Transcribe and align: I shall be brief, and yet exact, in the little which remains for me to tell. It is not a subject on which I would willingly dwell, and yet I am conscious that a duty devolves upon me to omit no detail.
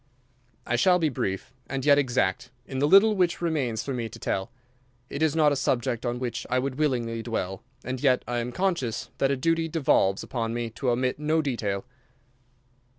I 0.65 0.77
shall 0.77 0.97
be 0.97 1.09
brief, 1.09 1.53
and 1.67 1.85
yet 1.85 1.99
exact, 1.99 2.49
in 2.65 2.79
the 2.79 2.87
little 2.87 3.15
which 3.15 3.39
remains 3.39 3.83
for 3.83 3.93
me 3.93 4.09
to 4.09 4.17
tell. 4.17 4.51
It 5.11 5.21
is 5.21 5.35
not 5.35 5.51
a 5.51 5.55
subject 5.55 6.07
on 6.07 6.17
which 6.17 6.43
I 6.49 6.57
would 6.57 6.79
willingly 6.79 7.21
dwell, 7.21 7.61
and 7.83 8.01
yet 8.01 8.23
I 8.27 8.39
am 8.39 8.51
conscious 8.51 9.11
that 9.19 9.29
a 9.29 9.37
duty 9.37 9.69
devolves 9.69 10.23
upon 10.23 10.55
me 10.55 10.71
to 10.71 10.89
omit 10.89 11.19
no 11.19 11.43
detail. 11.43 11.85